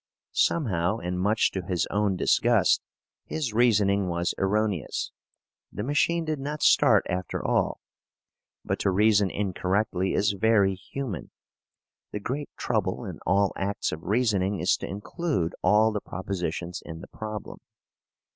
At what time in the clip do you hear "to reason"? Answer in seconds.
8.79-9.29